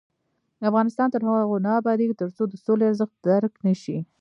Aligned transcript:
افغانستان 0.69 1.07
تر 1.13 1.21
هغو 1.27 1.57
نه 1.65 1.71
ابادیږي، 1.79 2.15
ترڅو 2.21 2.43
د 2.47 2.53
سولې 2.65 2.85
ارزښت 2.89 3.15
درک 3.27 3.53
نشي. 3.65 3.97